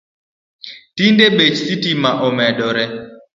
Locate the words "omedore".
2.27-2.83